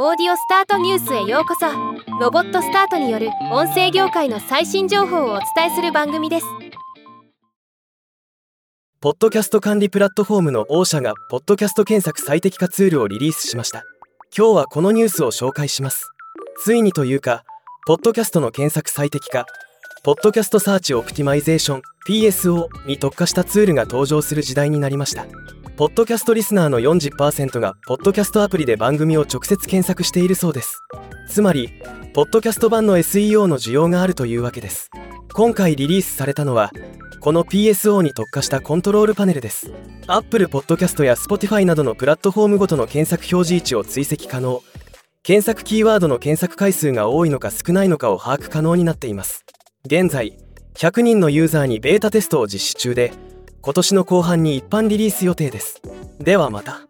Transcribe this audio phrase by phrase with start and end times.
[0.00, 1.66] オーディオスタートニュースへようこそ。
[2.20, 6.46] ロボットスタートによる音声業界の最新情報をお伝えする番組です。
[9.00, 13.82] ポッドキャスト管理プラットフォームの Ausha がポッドキャスト検索最適化ツールをリリースしました。
[14.36, 16.08] 今日はこのニュースを紹介します。
[16.62, 17.42] ついにというか
[17.88, 19.46] ポッドキャストの検索最適化
[20.04, 25.26] ポッドキャストサーチオプティマイゼーション PSO に特化したツールが登場する時代になりました。
[25.78, 30.80] ポッドキャストリスナーの40%がポッドキャストアプリで番組を直接検索しているそうです。
[31.28, 31.70] つまり
[32.14, 34.90] ポッドキャスト版の SEO の需要があるというわけです。
[35.34, 36.72] 今回リリースされたのは
[37.20, 39.70] この PSO に特化したコントロールパネルです。
[40.08, 44.60] Apple Podcast や Spotify などのプラットフォームごとの検索表示位置を追跡可能。
[45.22, 49.44] 検索キーワードの検索回数が多いのか少ないのかを把握可能になっています。
[49.84, 50.36] 現在
[50.74, 53.12] 100人のユーザーにベータテストを実施中で
[53.60, 55.82] 今年の後半に一般リリース予定です。
[56.20, 56.88] ではまた。